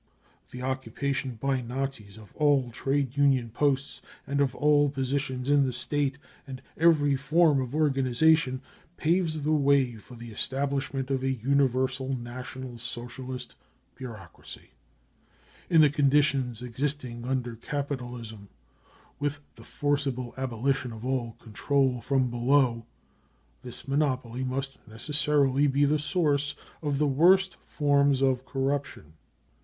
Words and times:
The 0.49 0.63
occupation 0.63 1.35
by 1.35 1.61
Nazis 1.61 2.17
of 2.17 2.33
ail 2.41 2.71
trade 2.71 3.15
union 3.15 3.51
posts 3.51 4.01
and 4.25 4.41
of 4.41 4.55
all 4.55 4.89
positions 4.89 5.47
in 5.47 5.63
the 5.63 5.71
State 5.71 6.17
and 6.47 6.57
DESTRUCTION 6.75 7.13
OF 7.13 7.31
WORKERS 7.31 7.31
9 7.31 7.35
ORGANISATIONS 7.35 7.35
I59 7.37 7.37
every 7.37 7.37
form 7.37 7.61
of 7.61 7.75
organisation 7.75 8.61
paves 8.97 9.43
the 9.43 9.51
way 9.51 9.95
for 9.97 10.15
the 10.15 10.31
establish 10.31 10.91
*ment 10.91 11.11
of 11.11 11.21
a 11.21 11.29
universal 11.29 12.15
National 12.15 12.79
Socialist 12.79 13.53
bureaucracy. 13.93 14.71
In 15.69 15.81
the 15.81 15.89
conditions 15.91 16.63
existing 16.63 17.23
under 17.23 17.55
capitalism, 17.55 18.49
with 19.19 19.39
the 19.53 19.63
forcible 19.63 20.33
abolition 20.35 20.91
of 20.91 21.05
all 21.05 21.33
control 21.33 22.01
from 22.01 22.31
below, 22.31 22.87
this 23.61 23.87
monopoly 23.87 24.43
must 24.43 24.79
necessarily 24.87 25.67
be 25.67 25.85
the 25.85 25.99
source 25.99 26.55
of 26.81 26.97
the 26.97 27.05
worst 27.05 27.57
forms 27.61 28.23
of 28.23 28.47
corruption. 28.47 29.13